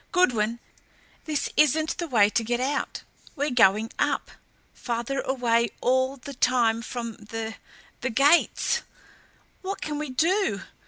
"Goodwin 0.11 0.59
this 1.25 1.47
isn't 1.55 1.99
the 1.99 2.07
way 2.07 2.31
to 2.31 2.43
get 2.43 2.59
out. 2.59 3.03
We're 3.35 3.51
going 3.51 3.91
up 3.99 4.31
farther 4.73 5.19
away 5.21 5.69
all 5.79 6.17
the 6.17 6.33
time 6.33 6.81
from 6.81 7.17
the 7.17 7.53
the 7.99 8.09
gates!" 8.09 8.81
"What 9.61 9.79
can 9.79 9.99
we 9.99 10.09
do?" 10.09 10.63